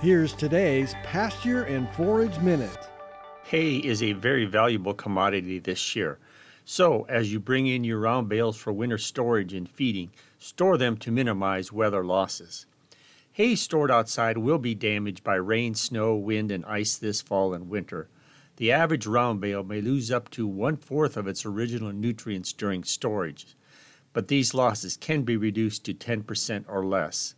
[0.00, 2.88] Here's today's Pasture and Forage Minute.
[3.44, 6.18] Hay is a very valuable commodity this year.
[6.64, 10.98] So, as you bring in your round bales for winter storage and feeding, store them
[10.98, 12.66] to minimize weather losses.
[13.32, 17.70] Hay stored outside will be damaged by rain, snow, wind, and ice this fall and
[17.70, 18.08] winter.
[18.56, 22.84] The average round bale may lose up to one fourth of its original nutrients during
[22.84, 23.56] storage,
[24.12, 27.34] but these losses can be reduced to 10% or less.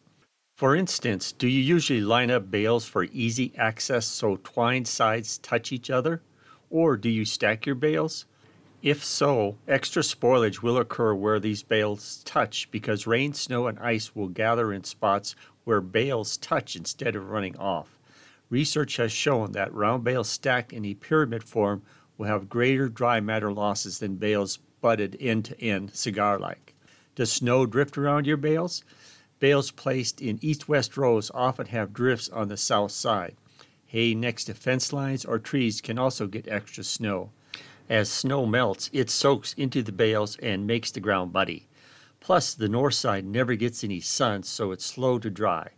[0.56, 5.70] For instance, do you usually line up bales for easy access so twined sides touch
[5.70, 6.22] each other?
[6.70, 8.24] Or do you stack your bales?
[8.80, 14.16] If so, extra spoilage will occur where these bales touch because rain, snow, and ice
[14.16, 17.98] will gather in spots where bales touch instead of running off.
[18.48, 21.82] Research has shown that round bales stacked in a pyramid form
[22.16, 26.74] will have greater dry matter losses than bales butted end to end cigar like.
[27.14, 28.82] Does snow drift around your bales?
[29.38, 33.36] Bales placed in east west rows often have drifts on the south side.
[33.86, 37.30] Hay next to fence lines or trees can also get extra snow.
[37.88, 41.68] As snow melts, it soaks into the bales and makes the ground muddy.
[42.18, 45.68] Plus, the north side never gets any sun, so it's slow to dry.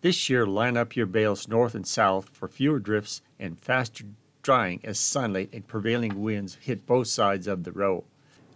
[0.00, 4.04] This year, line up your bales north and south for fewer drifts and faster
[4.42, 8.04] drying as sunlight and prevailing winds hit both sides of the row.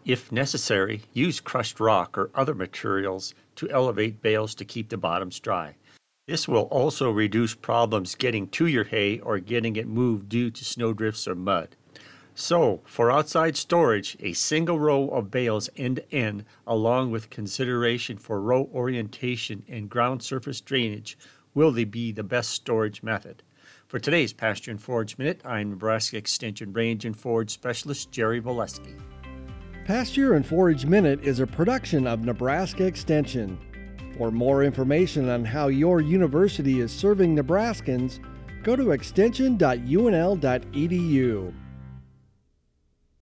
[0.04, 5.38] If necessary, use crushed rock or other materials to elevate bales to keep the bottoms
[5.38, 5.76] dry.
[6.26, 10.64] This will also reduce problems getting to your hay or getting it moved due to
[10.64, 11.76] snowdrifts or mud.
[12.34, 18.16] So, for outside storage, a single row of bales end to end, along with consideration
[18.16, 21.18] for row orientation and ground surface drainage,
[21.54, 23.42] will be the best storage method.
[23.86, 28.98] For today's Pasture and Forage Minute, I'm Nebraska Extension Range and Forage Specialist Jerry Volesky.
[29.84, 33.58] Pasture and Forage Minute is a production of Nebraska Extension.
[34.16, 38.20] For more information on how your university is serving Nebraskans,
[38.62, 41.54] go to extension.unl.edu.